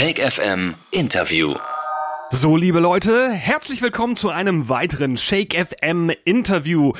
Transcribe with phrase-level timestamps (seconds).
[0.00, 1.56] Shake FM Interview.
[2.30, 6.92] So, liebe Leute, herzlich willkommen zu einem weiteren Shake FM Interview.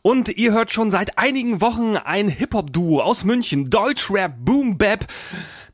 [0.00, 5.04] Und ihr hört schon seit einigen Wochen ein Hip-Hop-Duo aus München, Deutschrap Boom Bap,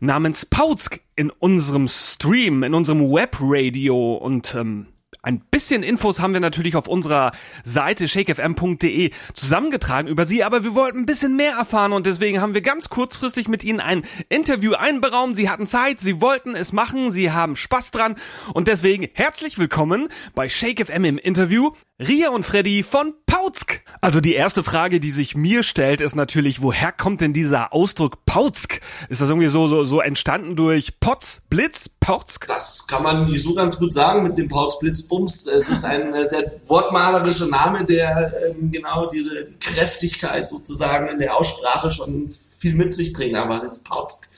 [0.00, 4.14] namens Pauzk in unserem Stream, in unserem Webradio.
[4.14, 4.88] Und ähm,
[5.24, 7.30] ein bisschen Infos haben wir natürlich auf unserer
[7.62, 12.54] Seite shakefm.de zusammengetragen über sie, aber wir wollten ein bisschen mehr erfahren und deswegen haben
[12.54, 15.36] wir ganz kurzfristig mit ihnen ein Interview einberaumt.
[15.36, 18.16] Sie hatten Zeit, sie wollten es machen, sie haben Spaß dran
[18.52, 23.82] und deswegen herzlich willkommen bei Shake FM im Interview Ria und Freddy von Pauzk.
[24.00, 28.24] Also die erste Frage, die sich mir stellt, ist natürlich, woher kommt denn dieser Ausdruck
[28.26, 28.80] Pauzk?
[29.08, 32.46] Ist das irgendwie so, so, so entstanden durch Potz, Blitz, Pauzk?
[32.46, 35.46] Das kann man nicht so ganz gut sagen mit dem Pauz Blitzbums.
[35.46, 41.90] Es ist ein sehr wortmalerischer Name, der ähm, genau diese Kräftigkeit sozusagen in der Aussprache
[41.90, 43.36] schon viel mit sich bringt.
[43.36, 44.28] Aber das Pauzk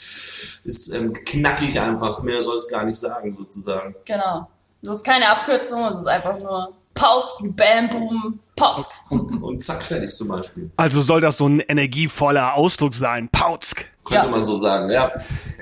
[0.65, 2.23] ist ähm, knackig einfach.
[2.23, 3.95] Mehr soll es gar nicht sagen sozusagen.
[4.05, 4.47] Genau.
[4.83, 8.91] Das ist keine Abkürzung, es ist einfach nur Pausk, Bam, Boom, Pausk.
[9.11, 10.71] Und, zack, fertig zum Beispiel.
[10.77, 13.85] Also soll das so ein energievoller Ausdruck sein, Pauzk.
[14.05, 14.31] Könnte Ja.
[14.31, 15.11] man so sagen, ja.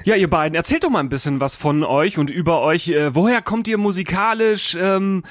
[0.05, 2.89] Ja, ihr beiden, erzählt doch mal ein bisschen was von euch und über euch.
[2.89, 4.77] Äh, woher kommt ihr musikalisch?
[4.81, 5.23] Ähm,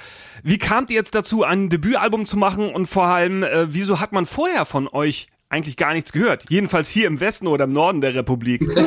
[0.44, 2.70] wie kamt ihr jetzt dazu, ein Debütalbum zu machen?
[2.70, 6.46] Und vor allem, äh, wieso hat man vorher von euch eigentlich gar nichts gehört?
[6.50, 8.62] Jedenfalls hier im Westen oder im Norden der Republik.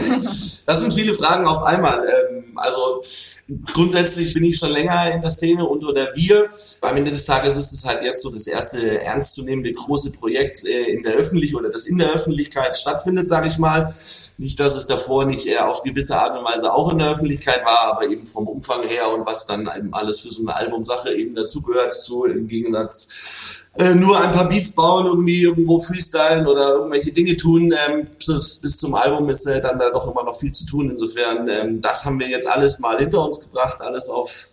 [0.67, 2.03] Das sind viele Fragen auf einmal.
[2.31, 3.03] Ähm, also
[3.73, 6.49] grundsätzlich bin ich schon länger in der Szene und oder wir.
[6.81, 10.93] Am Ende des Tages ist es halt jetzt so das erste ernstzunehmende große Projekt äh,
[10.93, 13.93] in der Öffentlichkeit oder das in der Öffentlichkeit stattfindet, sage ich mal.
[14.39, 17.65] Nicht, dass es davor nicht äh, auf gewisse Art und Weise auch in der Öffentlichkeit
[17.65, 21.15] war, aber eben vom Umfang her und was dann eben alles für so eine Albumsache
[21.15, 26.75] eben dazugehört, zu im Gegensatz äh, nur ein paar Beats bauen, irgendwie irgendwo freestylen oder
[26.75, 27.75] irgendwelche Dinge tun.
[27.89, 30.91] Ähm, bis, bis zum Album ist äh, dann da doch immer noch viel zu tun.
[30.91, 34.53] Insofern, ähm, das haben wir jetzt alles mal hinter uns gebracht, alles auf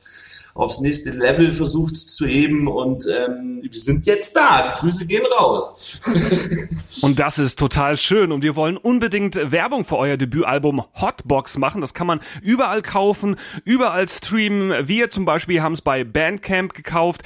[0.53, 4.67] aufs nächste Level versucht zu heben und ähm, wir sind jetzt da.
[4.67, 6.01] Die Grüße gehen raus.
[7.01, 8.31] Und das ist total schön.
[8.31, 11.79] Und wir wollen unbedingt Werbung für euer Debütalbum Hotbox machen.
[11.79, 14.87] Das kann man überall kaufen, überall streamen.
[14.87, 17.21] Wir zum Beispiel haben es bei Bandcamp gekauft.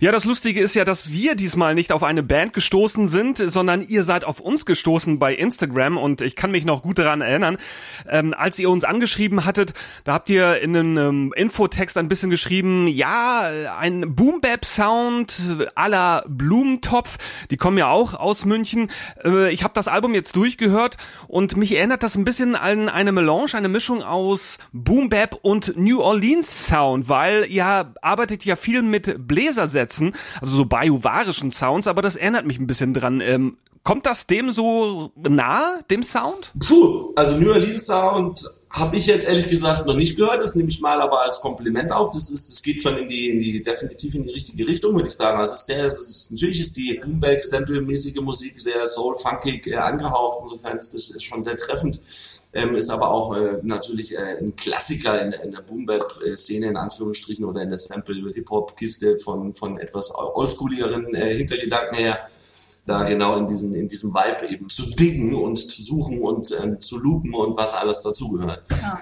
[0.00, 3.82] Ja, das Lustige ist ja, dass wir diesmal nicht auf eine Band gestoßen sind, sondern
[3.82, 5.98] ihr seid auf uns gestoßen bei Instagram.
[5.98, 7.56] Und ich kann mich noch gut daran erinnern,
[8.08, 12.30] ähm, als ihr uns angeschrieben hattet, da habt ihr in einem ähm, Infotext ein bisschen
[12.30, 17.18] geschrieben, ja, ein Boom-Bap-Sound la Blumentopf,
[17.50, 18.92] die kommen ja auch aus München.
[19.24, 23.10] Äh, ich habe das Album jetzt durchgehört und mich erinnert das ein bisschen an eine
[23.10, 29.26] Melange, eine Mischung aus Boom-Bap und New Orleans Sound, weil ihr arbeitet ja viel mit
[29.26, 29.87] Bläsersätzen,
[30.40, 33.20] also so bajuwarischen Sounds, aber das erinnert mich ein bisschen dran.
[33.20, 36.52] Ähm, kommt das dem so nahe, dem Sound?
[36.58, 40.42] Puh, also New Orleans Sound habe ich jetzt ehrlich gesagt noch nicht gehört.
[40.42, 42.10] Das nehme ich mal aber als Kompliment auf.
[42.10, 45.08] Das ist, das geht schon in die, in die definitiv in die richtige Richtung, würde
[45.08, 45.38] ich sagen.
[45.38, 50.38] Also ist es ist, natürlich ist die Boomback Sample-mäßige Musik sehr soul funkig äh, angehaucht.
[50.42, 52.00] Insofern ist das schon sehr treffend.
[52.52, 57.44] Ähm, ist aber auch äh, natürlich äh, ein Klassiker in, in der Boom-Bap-Szene in Anführungsstrichen
[57.44, 62.26] oder in der Sample-Hip-Hop-Kiste von, von etwas oldschooligeren äh, Hintergedanken her
[62.88, 66.80] da genau in diesen in diesem Vibe eben zu diggen und zu suchen und ähm,
[66.80, 68.62] zu lupen und was alles dazugehört.
[68.70, 68.98] Ja.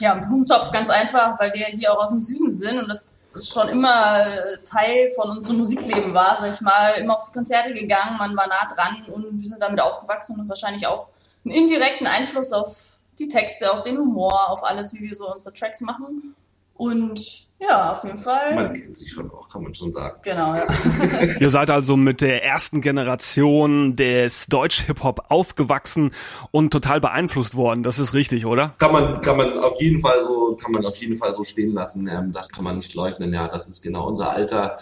[0.00, 3.68] ja, Blumentopf ganz einfach, weil wir hier auch aus dem Süden sind und das schon
[3.68, 8.18] immer äh, Teil von unserem Musikleben war, sag ich mal, immer auf die Konzerte gegangen,
[8.18, 11.10] man war nah dran und wir sind damit aufgewachsen und wahrscheinlich auch
[11.44, 15.52] einen indirekten Einfluss auf die Texte, auf den Humor, auf alles, wie wir so unsere
[15.52, 16.34] Tracks machen.
[16.74, 18.54] Und ja, auf jeden Fall.
[18.54, 20.18] Man kennt sich schon auch, kann man schon sagen.
[20.22, 20.66] Genau, ja.
[21.40, 26.12] Ihr seid also mit der ersten Generation des Deutsch-Hip-Hop aufgewachsen
[26.52, 27.82] und total beeinflusst worden.
[27.82, 28.74] Das ist richtig, oder?
[28.78, 31.74] Kann man, kann man auf jeden Fall so, kann man auf jeden Fall so stehen
[31.74, 32.08] lassen.
[32.08, 33.34] Ähm, das kann man nicht leugnen.
[33.34, 34.76] Ja, das ist genau unser Alter.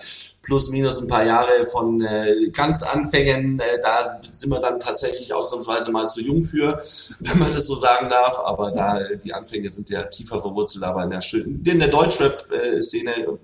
[0.49, 3.61] Plus, minus ein paar Jahre von äh, ganz Anfängen.
[3.61, 6.81] Äh, da sind wir dann tatsächlich ausnahmsweise mal zu jung für,
[7.21, 8.41] wenn man das so sagen darf.
[8.41, 10.85] Aber da, äh, die Anfänge sind ja tiefer verwurzelt.
[10.85, 13.39] Aber in der, in der Deutschrap-Szene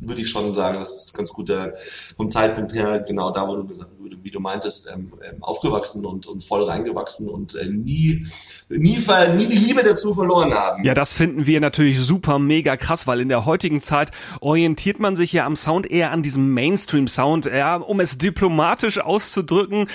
[0.00, 1.72] würde ich schon sagen, das ist ganz gut äh,
[2.16, 3.90] vom Zeitpunkt her, genau da, wo du gesagt,
[4.22, 8.24] wie du meintest, ähm, ähm, aufgewachsen und, und voll reingewachsen und äh, nie,
[8.68, 10.84] nie, nie die Liebe dazu verloren haben.
[10.84, 14.10] Ja, das finden wir natürlich super mega krass, weil in der heutigen Zeit
[14.40, 19.88] orientiert man sich ja am Sound eher an diesem Mainstream-Sound, ja, um es diplomatisch auszudrücken,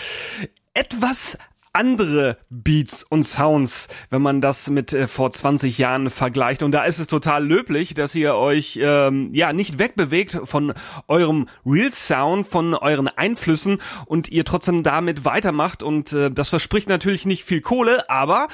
[0.73, 1.37] etwas
[1.75, 6.63] andere Beats und Sounds, wenn man das mit äh, vor 20 Jahren vergleicht.
[6.63, 10.73] Und da ist es total löblich, dass ihr euch ähm, ja nicht wegbewegt von
[11.07, 15.83] eurem Real Sound, von euren Einflüssen und ihr trotzdem damit weitermacht.
[15.83, 18.47] Und äh, das verspricht natürlich nicht viel Kohle, aber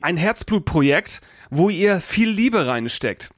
[0.00, 1.20] ein Herzblutprojekt,
[1.50, 3.30] wo ihr viel Liebe reinsteckt.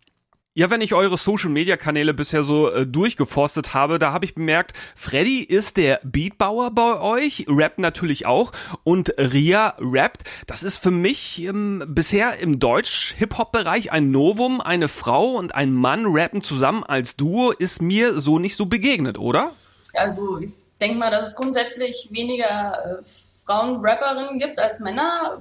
[0.59, 4.35] Ja, wenn ich eure Social Media Kanäle bisher so äh, durchgeforstet habe, da habe ich
[4.35, 8.51] bemerkt, Freddy ist der Beatbauer bei euch, rappt natürlich auch
[8.83, 10.25] und Ria rappt.
[10.49, 14.61] Das ist für mich ähm, bisher im Deutsch-Hip-Hop-Bereich ein Novum.
[14.61, 19.17] Eine Frau und ein Mann rappen zusammen als Duo ist mir so nicht so begegnet,
[19.17, 19.53] oder?
[19.95, 20.51] Also ich
[20.81, 23.03] denke mal, dass es grundsätzlich weniger äh,
[23.47, 25.39] Frauen-Rapperinnen gibt als Männer.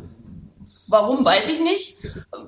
[0.87, 1.99] Warum, weiß ich nicht.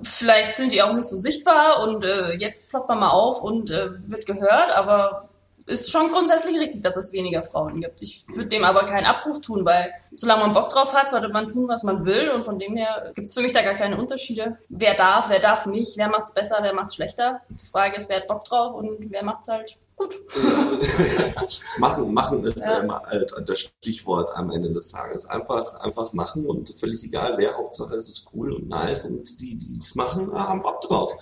[0.03, 3.69] Vielleicht sind die auch nicht so sichtbar und äh, jetzt ploppt man mal auf und
[3.69, 5.29] äh, wird gehört, aber
[5.69, 8.01] ist schon grundsätzlich richtig, dass es weniger Frauen gibt.
[8.01, 11.47] Ich würde dem aber keinen Abbruch tun, weil solange man Bock drauf hat, sollte man
[11.47, 13.97] tun, was man will und von dem her gibt es für mich da gar keine
[13.97, 14.57] Unterschiede.
[14.69, 17.41] Wer darf, wer darf nicht, wer macht's besser, wer macht's schlechter.
[17.49, 20.19] Die Frage ist, wer hat Bock drauf und wer macht's halt gut.
[21.79, 22.79] machen, machen ist ja.
[22.79, 25.25] immer halt das Stichwort am Ende des Tages.
[25.27, 29.55] Einfach, einfach machen und völlig egal wer, Hauptsache es ist cool und nice und die,
[29.57, 31.13] die es machen, haben Bock drauf.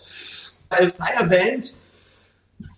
[0.70, 1.74] Es sei erwähnt,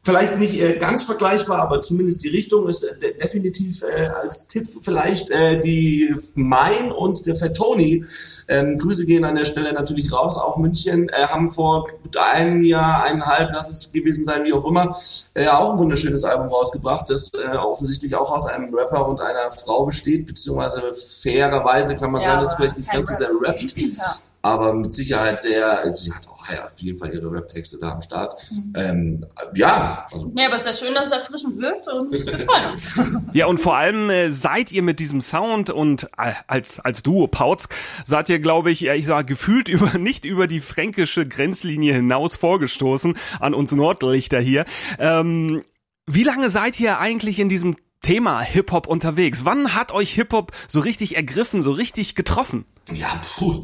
[0.04, 4.68] vielleicht nicht äh, ganz vergleichbar, aber zumindest die Richtung ist äh, definitiv äh, als Tipp
[4.82, 8.04] vielleicht äh, die Mein und der Fettoni.
[8.48, 10.38] Ähm, Grüße gehen an der Stelle natürlich raus.
[10.38, 11.88] Auch München äh, haben vor
[12.34, 14.96] einem Jahr, eineinhalb, lass es gewesen sein, wie auch immer,
[15.34, 19.86] äh, auch ein wunderschönes Album rausgebracht, das offensichtlich auch aus einem Rapper und einer Frau
[19.86, 20.92] besteht, beziehungsweise
[21.22, 23.76] fairerweise kann man ja, sagen, dass es vielleicht nicht ganz so sehr rappt.
[23.78, 27.92] Ja aber mit Sicherheit sehr, sie hat auch ja, auf jeden Fall ihre Rap-Texte da
[27.92, 28.42] am Start.
[28.50, 28.74] Mhm.
[28.76, 29.26] Ähm,
[29.56, 30.06] ja.
[30.12, 30.32] Also.
[30.36, 32.94] Ja, aber es ist ja schön, dass es erfrischend wirkt und wir freuen uns.
[33.34, 37.28] ja, und vor allem äh, seid ihr mit diesem Sound und äh, als, als Duo
[37.28, 37.76] Pautsk
[38.06, 43.18] seid ihr, glaube ich, ich sage, gefühlt über, nicht über die fränkische Grenzlinie hinaus vorgestoßen
[43.40, 44.66] an uns Nordlichter hier.
[45.00, 45.64] Ähm,
[46.08, 49.46] wie lange seid ihr eigentlich in diesem Thema Hip-Hop unterwegs?
[49.46, 52.66] Wann hat euch Hip-Hop so richtig ergriffen, so richtig getroffen?
[52.92, 53.64] Ja, puh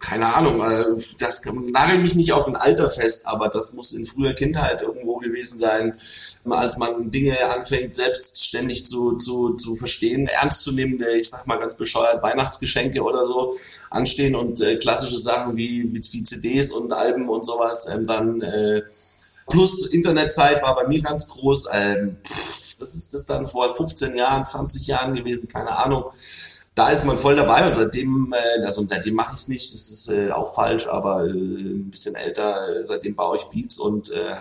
[0.00, 0.84] keine Ahnung, äh,
[1.18, 5.16] das nagel mich nicht auf ein Alter fest, aber das muss in früher Kindheit irgendwo
[5.16, 5.94] gewesen sein,
[6.48, 11.58] als man Dinge anfängt, selbstständig zu, zu, zu verstehen, ernst zu nehmen, ich sag mal
[11.58, 13.54] ganz bescheuert, Weihnachtsgeschenke oder so
[13.90, 18.42] anstehen und äh, klassische Sachen wie, wie, wie CDs und Alben und sowas, ähm, dann
[18.42, 18.82] äh,
[19.48, 21.68] plus Internetzeit war bei mir ganz groß.
[21.72, 26.10] Ähm, pff, das ist das dann vor 15 Jahren, 20 Jahren gewesen, keine Ahnung
[26.76, 29.88] da ist man voll dabei und seitdem, äh, also seitdem mache ich es nicht, das
[29.88, 34.36] ist äh, auch falsch, aber äh, ein bisschen älter, seitdem baue ich Beats und äh,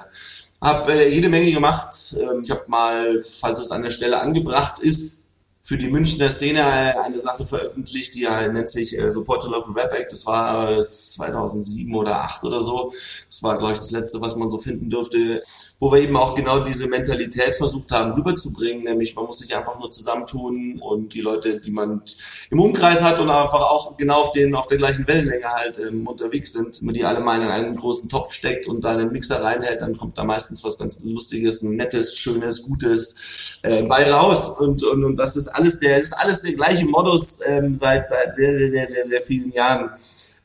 [0.62, 2.16] habe jede Menge gemacht.
[2.20, 5.22] Ähm, ich habe mal, falls es an der Stelle angebracht ist,
[5.66, 6.64] für die Münchner Szene
[7.04, 10.12] eine Sache veröffentlicht, die halt nennt sich äh, Support the Local Rap Act.
[10.12, 12.92] Das war 2007 oder 2008 oder so.
[13.28, 15.42] Das war, glaube ich, das letzte, was man so finden dürfte,
[15.80, 19.80] wo wir eben auch genau diese Mentalität versucht haben rüberzubringen, nämlich man muss sich einfach
[19.80, 22.02] nur zusammentun und die Leute, die man
[22.50, 26.08] im Umkreis hat und einfach auch genau auf, den, auf der gleichen Wellenlänge halt ähm,
[26.08, 29.12] unterwegs sind, wenn man die alle mal in einen großen Topf steckt und da einen
[29.12, 34.50] Mixer reinhält, dann kommt da meistens was ganz Lustiges, Nettes, Schönes, Gutes äh, bei raus
[34.50, 38.36] und, und, und das ist alles der, ist alles der gleiche Modus ähm, seit, seit
[38.36, 39.92] sehr, sehr, sehr, sehr, sehr vielen Jahren.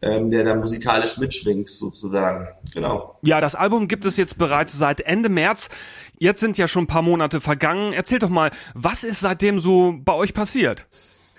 [0.02, 2.48] Ähm, der da musikalisch mitschwingt, sozusagen.
[2.72, 3.18] Genau.
[3.20, 5.68] Ja, das Album gibt es jetzt bereits seit Ende März.
[6.18, 7.92] Jetzt sind ja schon ein paar Monate vergangen.
[7.92, 10.86] Erzählt doch mal, was ist seitdem so bei euch passiert?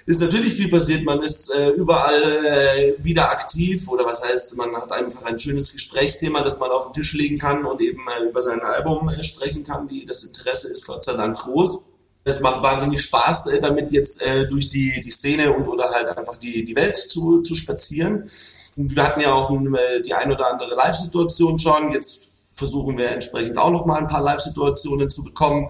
[0.05, 1.03] Ist natürlich viel passiert.
[1.03, 5.71] Man ist äh, überall äh, wieder aktiv oder was heißt, man hat einfach ein schönes
[5.71, 9.23] Gesprächsthema, das man auf den Tisch legen kann und eben äh, über sein Album äh,
[9.23, 9.87] sprechen kann.
[9.87, 11.83] Die, das Interesse ist Gott sei Dank groß
[12.23, 16.07] es macht wahnsinnig Spaß, äh, damit jetzt äh, durch die, die Szene und oder halt
[16.15, 18.29] einfach die, die Welt zu, zu spazieren.
[18.75, 19.51] Wir hatten ja auch
[20.05, 21.93] die ein oder andere Live-Situation schon.
[21.93, 25.67] Jetzt versuchen wir entsprechend auch noch mal ein paar Live-Situationen zu bekommen.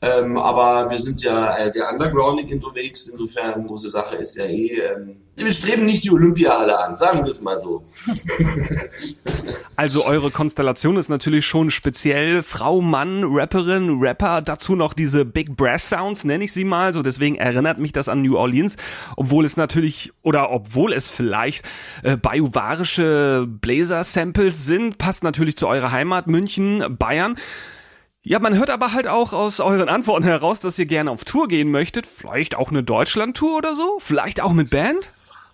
[0.00, 3.06] Ähm, aber wir sind ja äh, sehr undergroundig unterwegs.
[3.06, 7.30] Insofern große Sache ist ja eh ähm, wir streben nicht die Olympiahalle an, sagen wir
[7.30, 7.84] es mal so.
[9.74, 12.42] Also eure Konstellation ist natürlich schon speziell.
[12.42, 16.92] Frau, Mann, Rapperin, Rapper, dazu noch diese Big Brass Sounds, nenne ich sie mal.
[16.92, 18.76] So deswegen erinnert mich das an New Orleans,
[19.16, 21.64] obwohl es natürlich oder obwohl es vielleicht
[22.02, 27.36] äh, bajuwarische Blazer-Samples sind, passt natürlich zu eurer Heimat München, Bayern.
[28.22, 31.48] Ja, man hört aber halt auch aus euren Antworten heraus, dass ihr gerne auf Tour
[31.48, 32.06] gehen möchtet.
[32.06, 33.98] Vielleicht auch eine Deutschland-Tour oder so?
[33.98, 35.10] Vielleicht auch mit Band?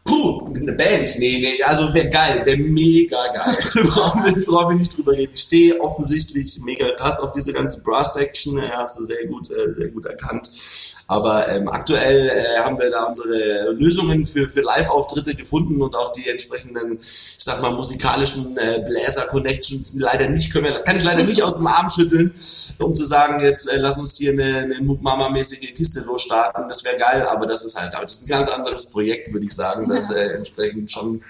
[0.09, 1.19] Puh, eine Band.
[1.19, 3.57] Nee, nee, also wäre geil, wäre mega geil.
[3.89, 5.33] brauchen, wir, brauchen wir nicht drüber reden.
[5.35, 9.89] Ich stehe offensichtlich mega krass auf diese ganze Brass-Section, hast du sehr gut, äh, sehr
[9.89, 10.51] gut erkannt.
[11.09, 16.13] Aber ähm, aktuell äh, haben wir da unsere Lösungen für, für Live-Auftritte gefunden und auch
[16.13, 21.25] die entsprechenden, ich sag mal, musikalischen äh, Bläser-Connections leider nicht, können wir, kann ich leider
[21.25, 22.33] nicht aus dem Arm schütteln,
[22.79, 26.65] um zu sagen, jetzt äh, lass uns hier eine, eine Mama-mäßige Kiste losstarten.
[26.67, 29.55] Das wäre geil, aber das ist halt, das ist ein ganz anderes Projekt, würde ich
[29.55, 31.21] sagen das äh, entsprechend schon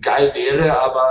[0.00, 1.02] geil wäre, aber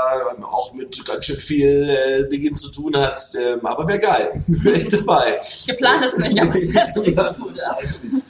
[0.43, 3.19] auch mit ganz schön viel äh, Dingen zu tun hat.
[3.35, 4.43] Ähm, aber wäre geil.
[4.47, 5.39] Wäre dabei.
[5.67, 7.55] Geplant ist nicht, aber es wäre schon gut.
[7.57, 7.77] Ja.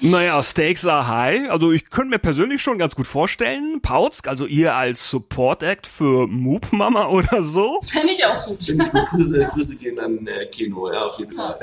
[0.01, 1.49] Naja, Stakes are high.
[1.49, 3.81] Also ich könnte mir persönlich schon ganz gut vorstellen.
[3.81, 7.79] Pauzk, also ihr als Support Act für Moop Mama oder so.
[7.81, 8.63] Fände ich auch gut.
[8.63, 9.05] Finde ich gut.
[9.07, 11.59] Grüße, Grüße gehen an äh, Kino, ja, auf jeden Fall.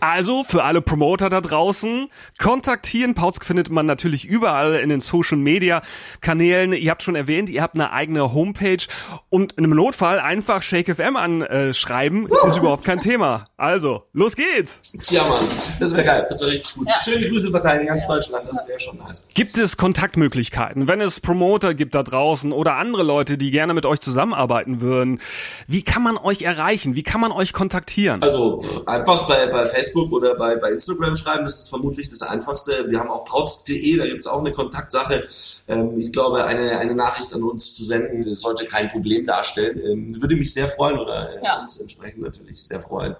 [0.00, 3.14] Also für alle Promoter da draußen, kontaktieren.
[3.14, 5.82] Pauzk findet man natürlich überall in den Social Media
[6.26, 6.72] Kanälen.
[6.72, 8.84] Ihr habt schon erwähnt, ihr habt eine eigene Homepage
[9.30, 13.46] und im Notfall einfach Shake FM anschreiben, ist überhaupt kein Thema.
[13.56, 14.80] Also, los geht's!
[15.10, 15.44] Ja, Mann,
[15.78, 16.26] das wäre geil.
[16.28, 16.88] Das wäre richtig gut.
[16.88, 16.94] Ja.
[16.96, 18.48] Schöne Grüße verteilen in ganz Deutschland.
[18.48, 19.28] Das wäre schon nice.
[19.34, 23.86] Gibt es Kontaktmöglichkeiten, wenn es Promoter gibt da draußen oder andere Leute, die gerne mit
[23.86, 25.20] euch zusammenarbeiten würden?
[25.68, 26.96] Wie kann man euch erreichen?
[26.96, 28.24] Wie kann man euch kontaktieren?
[28.24, 32.22] Also pff, einfach bei, bei Facebook oder bei, bei Instagram schreiben, das ist vermutlich das
[32.22, 32.86] Einfachste.
[32.88, 35.22] Wir haben auch pautz.de, da gibt's auch eine Kontaktsache.
[35.68, 39.80] Ähm, ich glaube, eine, eine Nachricht an uns zu senden, sollte kein Problem darstellen.
[39.84, 41.60] Ähm, würde mich sehr freuen oder äh, Ja.
[41.60, 43.16] uns entsprechend natürlich sehr freuen.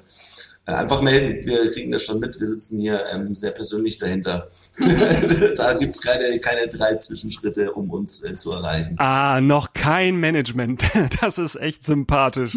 [0.67, 2.39] Äh, Einfach melden, wir kriegen das schon mit.
[2.41, 4.49] Wir sitzen hier ähm, sehr persönlich dahinter.
[5.57, 8.97] da gibt's keine, keine drei Zwischenschritte, um uns äh, zu erreichen.
[8.99, 10.83] Ah, noch kein Management.
[11.21, 12.57] Das ist echt sympathisch.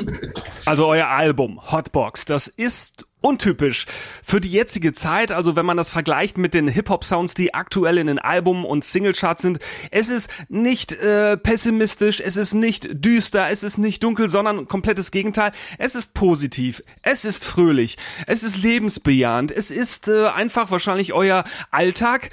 [0.65, 3.85] Also euer Album Hotbox, das ist untypisch
[4.23, 8.07] für die jetzige Zeit, also wenn man das vergleicht mit den Hip-Hop-Sounds, die aktuell in
[8.07, 9.59] den Album- und Singlecharts sind.
[9.91, 15.11] Es ist nicht äh, pessimistisch, es ist nicht düster, es ist nicht dunkel, sondern komplettes
[15.11, 15.51] Gegenteil.
[15.77, 17.97] Es ist positiv, es ist fröhlich,
[18.27, 22.29] es ist lebensbejahend, es ist äh, einfach wahrscheinlich euer Alltag,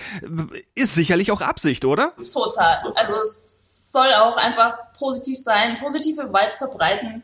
[0.75, 2.13] ist sicherlich auch Absicht, oder?
[2.17, 2.79] Total.
[2.95, 7.23] Also es soll auch einfach positiv sein, positive Vibes verbreiten,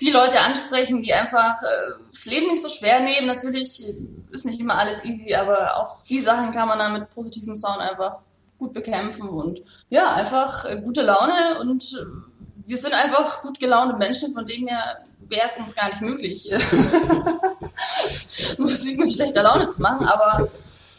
[0.00, 3.26] die Leute ansprechen, die einfach äh, das Leben nicht so schwer nehmen.
[3.26, 3.94] Natürlich
[4.30, 7.80] ist nicht immer alles easy, aber auch die Sachen kann man dann mit positivem Sound
[7.80, 8.18] einfach
[8.58, 12.04] gut bekämpfen und ja, einfach äh, gute Laune und äh,
[12.66, 16.50] wir sind einfach gut gelaunte Menschen, von dem her wäre es uns gar nicht möglich,
[18.58, 20.48] Musik mit schlechter Laune zu machen, aber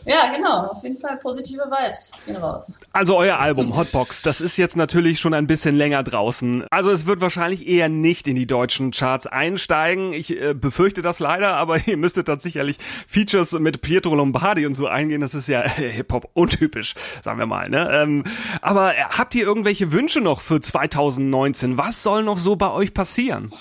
[0.06, 2.74] ja, genau, auf jeden Fall positive Vibes gehen raus.
[2.94, 6.66] Also euer Album Hotbox, das ist jetzt natürlich schon ein bisschen länger draußen.
[6.70, 10.14] Also es wird wahrscheinlich eher nicht in die deutschen Charts einsteigen.
[10.14, 14.76] Ich äh, befürchte das leider, aber ihr müsstet dann sicherlich Features mit Pietro Lombardi und
[14.76, 15.22] so eingehen.
[15.22, 16.94] Das ist ja äh, Hip-Hop untypisch,
[17.24, 17.68] sagen wir mal.
[17.70, 17.90] Ne?
[17.92, 18.24] Ähm,
[18.62, 21.78] aber äh, habt ihr irgendwelche Wünsche noch für 2019?
[21.78, 23.52] Was soll noch so bei euch passieren?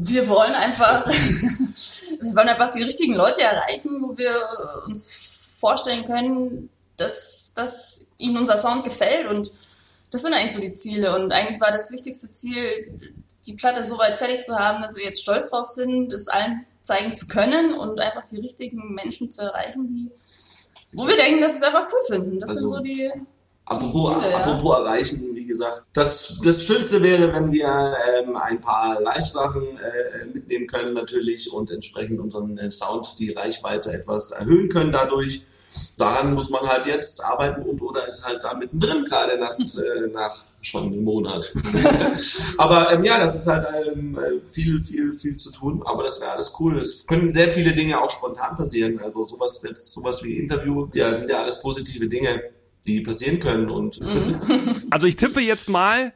[0.00, 1.06] Wir wollen einfach,
[2.20, 4.30] wir wollen einfach die richtigen Leute erreichen, wo wir
[4.86, 5.25] uns
[5.58, 9.50] vorstellen können, dass, dass ihnen unser Sound gefällt und
[10.10, 13.12] das sind eigentlich so die Ziele und eigentlich war das wichtigste Ziel,
[13.46, 16.64] die Platte so weit fertig zu haben, dass wir jetzt stolz drauf sind, das allen
[16.82, 20.10] zeigen zu können und einfach die richtigen Menschen zu erreichen, die,
[20.92, 22.40] wo wir denken, dass sie es einfach cool finden.
[22.40, 23.10] Das Also- sind so die,
[23.68, 24.36] Apropos, Ziele, ja.
[24.36, 30.24] apropos erreichen, wie gesagt, das, das Schönste wäre, wenn wir ähm, ein paar Live-Sachen äh,
[30.32, 35.42] mitnehmen können natürlich und entsprechend unseren äh, Sound, die Reichweite etwas erhöhen können dadurch.
[35.98, 40.06] Daran muss man halt jetzt arbeiten und oder ist halt da mittendrin gerade nach, äh,
[40.12, 40.32] nach
[40.62, 41.52] schon einem Monat.
[42.58, 46.20] aber ähm, ja, das ist halt ähm, äh, viel, viel, viel zu tun, aber das
[46.20, 46.78] wäre alles cool.
[46.78, 49.00] Es können sehr viele Dinge auch spontan passieren.
[49.00, 52.54] Also sowas jetzt, sowas wie Interview, ja, sind ja alles positive Dinge
[52.86, 54.00] die passieren können und
[54.90, 56.12] Also ich tippe jetzt mal,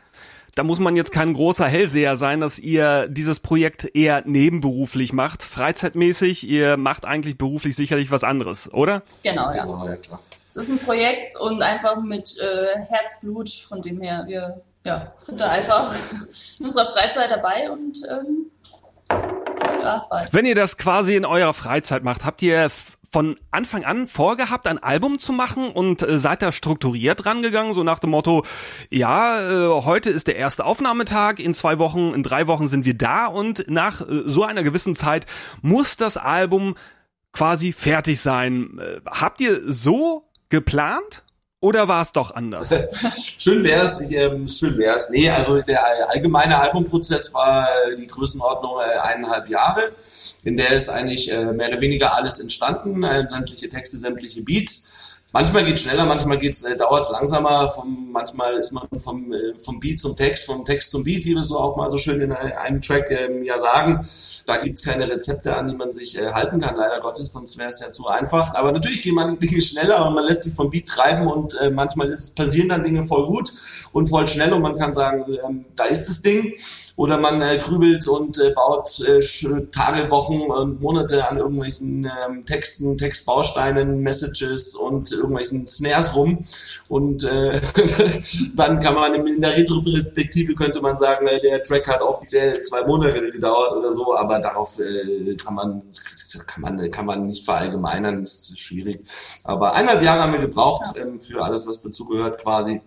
[0.54, 5.42] da muss man jetzt kein großer Hellseher sein, dass ihr dieses Projekt eher nebenberuflich macht,
[5.42, 6.48] freizeitmäßig.
[6.48, 9.02] Ihr macht eigentlich beruflich sicherlich was anderes, oder?
[9.22, 9.64] genau, ja.
[9.64, 10.20] Genau, ja klar.
[10.48, 15.40] Es ist ein Projekt und einfach mit äh, Herzblut, von dem her wir ja, sind
[15.40, 15.94] da einfach
[16.58, 18.50] in unserer Freizeit dabei und ähm,
[19.82, 22.68] ja, Wenn ihr das quasi in eurer Freizeit macht, habt ihr
[23.12, 27.82] von Anfang an vorgehabt, ein Album zu machen und äh, seid da strukturiert rangegangen, so
[27.82, 28.44] nach dem Motto,
[28.88, 32.94] ja, äh, heute ist der erste Aufnahmetag, in zwei Wochen, in drei Wochen sind wir
[32.94, 35.26] da und nach äh, so einer gewissen Zeit
[35.60, 36.76] muss das Album
[37.32, 38.78] quasi fertig sein.
[38.78, 41.24] Äh, habt ihr so geplant
[41.60, 42.70] oder war es doch anders?
[43.38, 45.10] Schön wär's, ähm, schön wär's.
[45.10, 49.80] Nee, also der allgemeine Albumprozess war äh, die Größenordnung äh, eineinhalb Jahre,
[50.42, 55.09] in der ist eigentlich äh, mehr oder weniger alles entstanden, sämtliche Texte, sämtliche Beats.
[55.32, 57.68] Manchmal geht's schneller, manchmal geht's, äh, dauert's langsamer.
[57.68, 61.36] Vom, manchmal ist man vom, äh, vom Beat zum Text, vom Text zum Beat, wie
[61.36, 64.00] wir so auch mal so schön in einem Track ähm, ja sagen.
[64.46, 67.70] Da gibt's keine Rezepte, an die man sich äh, halten kann, leider Gottes, sonst wäre
[67.70, 68.54] es ja zu einfach.
[68.54, 71.70] Aber natürlich gehen man Dinge schneller und man lässt sich vom Beat treiben und äh,
[71.70, 73.52] manchmal ist, passieren dann Dinge voll gut
[73.92, 76.54] und voll schnell und man kann sagen, ähm, da ist das Ding.
[76.96, 79.20] Oder man äh, grübelt und äh, baut äh,
[79.70, 86.38] Tage, Wochen und Monate an irgendwelchen ähm, Texten, Textbausteinen, Messages und irgendwelchen Snares rum.
[86.88, 87.60] Und äh,
[88.54, 92.84] dann kann man in der Retro-Perspektive könnte man sagen, äh, der Track hat offiziell zwei
[92.84, 95.82] Monate gedauert oder so, aber darauf äh, kann man
[96.46, 99.04] kann man kann man nicht verallgemeinern, das ist schwierig.
[99.44, 102.80] Aber eineinhalb Jahre haben wir gebraucht ähm, für alles, was dazugehört quasi.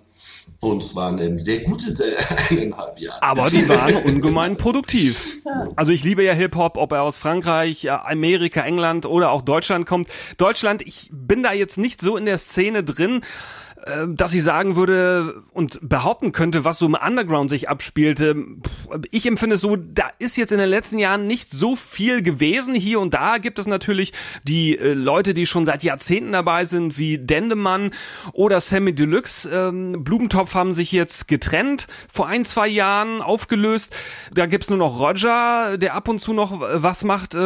[0.59, 1.93] Und es waren eine sehr gute
[2.49, 3.21] eineinhalb Jahre.
[3.21, 5.41] Aber die waren ungemein produktiv.
[5.75, 10.07] Also ich liebe ja Hip-Hop, ob er aus Frankreich, Amerika, England oder auch Deutschland kommt.
[10.37, 13.21] Deutschland, ich bin da jetzt nicht so in der Szene drin.
[13.85, 18.35] Äh, dass ich sagen würde und behaupten könnte, was so im Underground sich abspielte.
[19.11, 22.75] Ich empfinde es so, da ist jetzt in den letzten Jahren nicht so viel gewesen.
[22.75, 24.13] Hier und da gibt es natürlich
[24.43, 27.91] die äh, Leute, die schon seit Jahrzehnten dabei sind, wie Dendemann
[28.31, 29.49] oder Sammy Deluxe.
[29.51, 33.93] Ähm, Blumentopf haben sich jetzt getrennt, vor ein, zwei Jahren aufgelöst.
[34.33, 37.35] Da gibt's nur noch Roger, der ab und zu noch was macht.
[37.35, 37.39] Äh,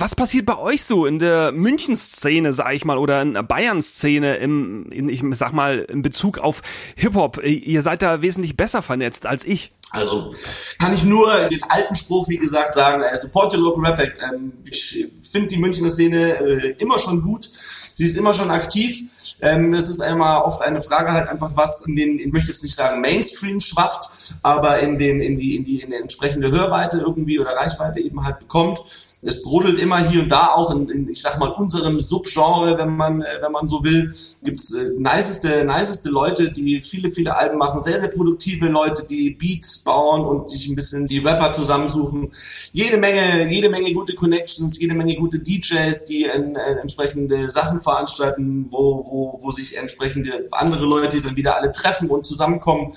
[0.00, 4.36] was passiert bei euch so in der München-Szene, sag ich mal, oder in der Bayern-Szene
[4.36, 6.62] im, ich sag mal, in Bezug auf
[6.96, 7.42] Hip-Hop.
[7.44, 9.72] Ihr seid da wesentlich besser vernetzt als ich.
[9.90, 10.34] Also
[10.80, 14.18] kann ich nur den alten Spruch, wie gesagt, sagen, äh, support your local rap act.
[14.18, 17.48] Ähm, ich finde die Münchner Szene äh, immer schon gut.
[17.94, 19.04] Sie ist immer schon aktiv.
[19.44, 22.62] Ähm, es ist einmal oft eine Frage halt einfach, was in den, ich möchte jetzt
[22.62, 26.96] nicht sagen Mainstream schwappt, aber in den, in die, in die, in die entsprechende Hörweite
[26.96, 28.80] irgendwie oder Reichweite eben halt bekommt.
[29.26, 32.96] Es brodelt immer hier und da auch in, in ich sag mal, unserem Subgenre, wenn
[32.96, 37.58] man, äh, wenn man so will, gibt's äh, niceste, niceste Leute, die viele, viele Alben
[37.58, 42.30] machen, sehr, sehr produktive Leute, die Beats bauen und sich ein bisschen die Rapper zusammensuchen.
[42.72, 47.80] Jede Menge, jede Menge gute Connections, jede Menge gute DJs, die in, in entsprechende Sachen
[47.80, 52.92] veranstalten, wo, wo, wo sich entsprechende andere Leute dann wieder alle treffen und zusammenkommen.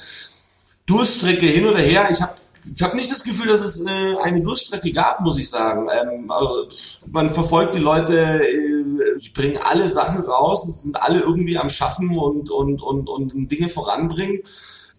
[0.85, 2.07] Durchstrecke hin oder her.
[2.11, 2.33] Ich habe
[2.75, 5.87] ich habe nicht das Gefühl, dass es äh, eine Durchstrecke gab, muss ich sagen.
[5.89, 6.67] Ähm, also,
[7.11, 11.69] man verfolgt die Leute, äh, die bringen alle Sachen raus und sind alle irgendwie am
[11.69, 14.41] Schaffen und, und, und, und Dinge voranbringen.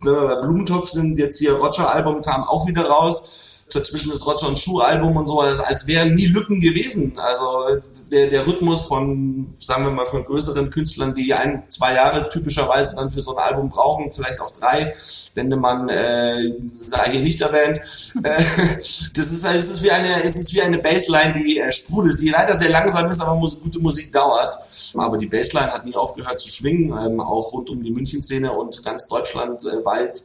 [0.01, 4.49] Wenn wir bei Blumentopf sind, jetzt hier Roger-Album kam auch wieder raus dazwischen das Roger
[4.49, 7.13] und Schuh Album und so, als, als wären nie Lücken gewesen.
[7.17, 12.29] Also der, der Rhythmus von, sagen wir mal, von größeren Künstlern, die ein, zwei Jahre
[12.29, 14.93] typischerweise dann für so ein Album brauchen, vielleicht auch drei,
[15.35, 17.81] Lendemann äh, sei hier nicht erwähnt.
[18.23, 18.43] Äh,
[18.77, 22.31] das ist, es ist wie eine, es ist wie eine Bassline, die äh, sprudelt, die
[22.31, 24.55] leider sehr langsam ist, aber muss, gute Musik dauert.
[24.95, 28.83] Aber die Bassline hat nie aufgehört zu schwingen, ähm, auch rund um die München-Szene und
[28.85, 30.23] ganz Deutschland äh, weit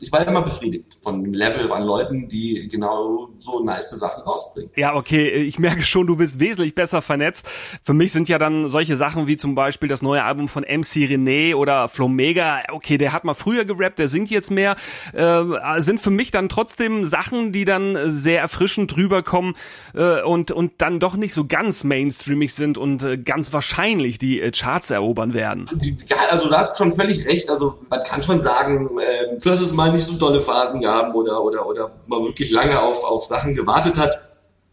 [0.00, 4.70] ich war immer befriedigt von dem Level an Leuten, die genau so nice Sachen rausbringen.
[4.76, 7.48] Ja, okay, ich merke schon, du bist wesentlich besser vernetzt.
[7.82, 11.08] Für mich sind ja dann solche Sachen wie zum Beispiel das neue Album von MC
[11.08, 12.62] René oder Flomega.
[12.70, 14.76] Okay, der hat mal früher gerappt, der singt jetzt mehr.
[15.14, 19.54] Äh, sind für mich dann trotzdem Sachen, die dann sehr erfrischend drüber kommen
[19.94, 24.40] äh, und, und dann doch nicht so ganz mainstreamig sind und äh, ganz wahrscheinlich die
[24.40, 25.68] äh, Charts erobern werden.
[26.06, 27.50] Ja, also du hast schon völlig recht.
[27.50, 30.80] Also man kann schon sagen, äh, du hast es mal mal nicht so tolle Phasen
[30.80, 34.27] gehabt oder, oder, oder man wirklich lange auf, auf Sachen gewartet hat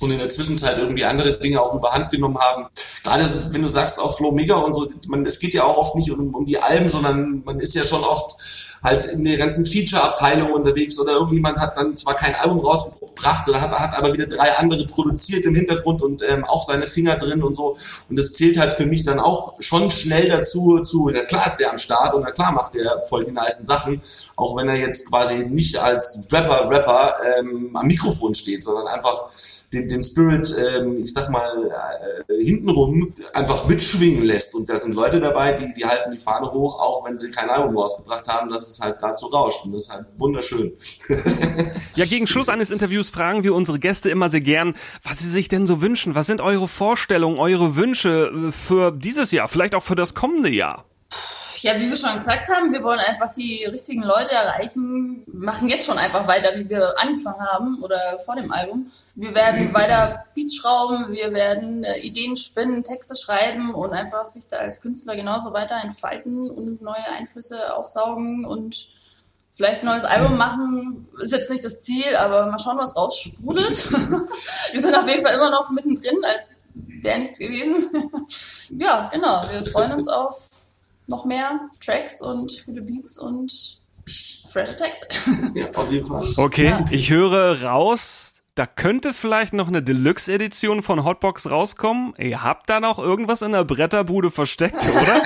[0.05, 2.67] und in der Zwischenzeit irgendwie andere Dinge auch überhand genommen haben.
[3.03, 5.95] Gerade wenn du sagst auch Flow Mega und so, man, es geht ja auch oft
[5.95, 8.37] nicht um, um die Alben, sondern man ist ja schon oft
[8.83, 13.59] halt in der ganzen Feature-Abteilung unterwegs oder irgendjemand hat dann zwar kein Album rausgebracht oder
[13.59, 17.43] hat, hat aber wieder drei andere produziert im Hintergrund und ähm, auch seine Finger drin
[17.43, 17.75] und so.
[18.09, 21.57] Und das zählt halt für mich dann auch schon schnell dazu, zu, na klar ist
[21.57, 24.01] der am Start und na klar macht der voll die nice Sachen,
[24.35, 29.25] auch wenn er jetzt quasi nicht als Rapper, Rapper ähm, am Mikrofon steht, sondern einfach
[29.73, 31.71] den, den Spirit, ähm, ich sag mal,
[32.27, 34.55] äh, hintenrum einfach mitschwingen lässt.
[34.55, 37.49] Und da sind Leute dabei, die, die halten die Fahne hoch, auch wenn sie kein
[37.49, 39.65] Album rausgebracht haben, dass es halt gerade so rauscht.
[39.65, 40.73] Und das ist halt wunderschön.
[41.95, 45.49] ja, gegen Schluss eines Interviews fragen wir unsere Gäste immer sehr gern, was sie sich
[45.49, 46.15] denn so wünschen.
[46.15, 50.49] Was sind eure Vorstellungen, eure Wünsche äh, für dieses Jahr, vielleicht auch für das kommende
[50.49, 50.85] Jahr?
[51.65, 55.87] Ja, wie wir schon gesagt haben, wir wollen einfach die richtigen Leute erreichen, machen jetzt
[55.87, 58.91] schon einfach weiter, wie wir angefangen haben oder vor dem Album.
[59.15, 64.47] Wir werden weiter Beats schrauben, wir werden äh, Ideen spinnen, Texte schreiben und einfach sich
[64.47, 68.87] da als Künstler genauso weiter entfalten und neue Einflüsse aufsaugen und
[69.51, 73.91] vielleicht ein neues Album machen, ist jetzt nicht das Ziel, aber mal schauen, was raussprudelt.
[74.71, 77.89] wir sind auf jeden Fall immer noch mittendrin, als wäre nichts gewesen.
[78.77, 80.49] ja, genau, wir freuen uns auf
[81.07, 83.79] noch mehr Tracks und gute Beats und
[84.51, 85.21] fresh Text.
[85.55, 86.27] ja, auf jeden Fall.
[86.37, 86.85] Okay, ja.
[86.91, 92.13] ich höre raus, da könnte vielleicht noch eine Deluxe-Edition von Hotbox rauskommen.
[92.19, 95.21] Ihr habt da noch irgendwas in der Bretterbude versteckt, oder?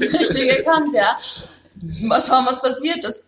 [0.00, 1.16] Richtig erkannt, ja.
[2.02, 3.04] Mal schauen, was passiert.
[3.04, 3.26] Das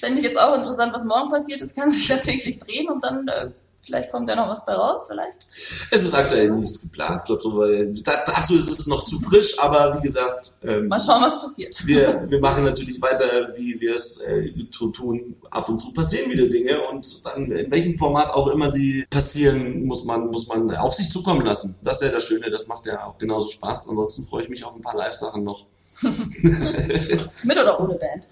[0.00, 1.60] fände ich jetzt auch interessant, was morgen passiert.
[1.60, 3.50] Das kann sich ja täglich drehen und dann äh,
[3.84, 5.42] Vielleicht kommt ja noch was bei raus, vielleicht?
[5.90, 7.20] Es ist aktuell nichts geplant.
[7.20, 10.52] Ich glaube, so, weil, dazu ist es noch zu frisch, aber wie gesagt.
[10.62, 11.86] Ähm, Mal schauen, was passiert.
[11.86, 15.36] Wir, wir machen natürlich weiter, wie wir es äh, tun.
[15.50, 19.84] Ab und zu passieren wieder Dinge und dann, in welchem Format auch immer sie passieren,
[19.84, 21.76] muss man, muss man auf sich zukommen lassen.
[21.82, 23.88] Das ist ja das Schöne, das macht ja auch genauso Spaß.
[23.88, 25.66] Ansonsten freue ich mich auf ein paar Live-Sachen noch.
[27.44, 28.24] Mit oder ohne Band?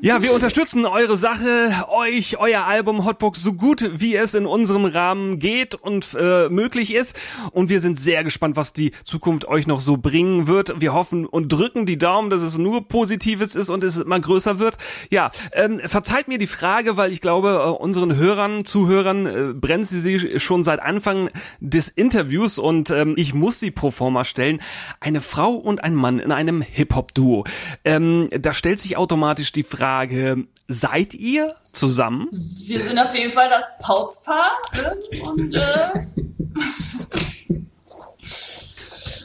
[0.00, 4.84] ja, wir unterstützen eure Sache, euch, euer Album Hotbox so gut wie es in unserem
[4.84, 7.16] Rahmen geht und äh, möglich ist.
[7.52, 10.80] Und wir sind sehr gespannt, was die Zukunft euch noch so bringen wird.
[10.80, 14.58] Wir hoffen und drücken die Daumen, dass es nur Positives ist und es immer größer
[14.58, 14.76] wird.
[15.10, 19.86] Ja, ähm, verzeiht mir die Frage, weil ich glaube, äh, unseren Hörern, Zuhörern äh, brennt
[19.86, 21.28] sie schon seit Anfang
[21.60, 24.60] des Interviews und ähm, ich muss sie pro forma stellen.
[25.00, 27.44] Eine Frau und ein Mann in einem Hip-Hop-Duo.
[27.84, 32.28] Ähm, da stellt sich automatisch die Frage, seid ihr zusammen?
[32.32, 34.96] Wir sind auf jeden Fall das Pauzpaar ne?
[35.22, 35.92] und äh,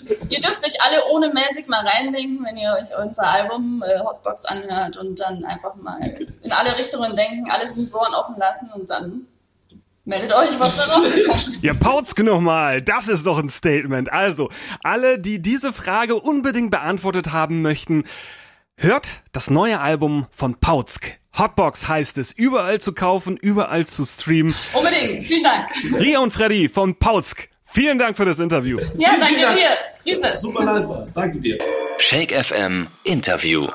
[0.30, 4.46] ihr dürft euch alle ohne mäßig mal reindenken, wenn ihr euch unser Album äh, Hotbox
[4.46, 6.00] anhört und dann einfach mal
[6.42, 9.28] in alle Richtungen denken, alle Sensoren offen lassen und dann
[10.10, 11.64] Meldet euch, was da rausgekommen ist.
[11.64, 12.82] Ja, Pautzke nochmal.
[12.82, 14.12] Das ist doch ein Statement.
[14.12, 14.50] Also,
[14.82, 18.04] alle, die diese Frage unbedingt beantwortet haben möchten,
[18.76, 21.12] hört das neue Album von Pautzk.
[21.38, 22.32] Hotbox heißt es.
[22.32, 24.54] Überall zu kaufen, überall zu streamen.
[24.74, 25.28] Unbedingt.
[25.28, 25.70] Vielen Dank.
[26.00, 27.48] Ria und Freddy von Pautzk.
[27.62, 28.80] Vielen Dank für das Interview.
[28.98, 30.36] Ja, danke dir.
[30.36, 31.14] Super nice war's.
[31.14, 31.60] Danke dir.
[32.00, 33.68] Shake FM Interview.